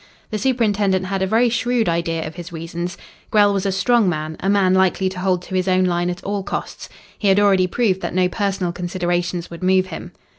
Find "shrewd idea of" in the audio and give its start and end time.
1.47-2.33